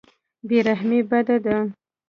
بې 0.47 0.59
رحمي 0.67 0.99
بده 1.09 1.37
ده. 1.45 1.57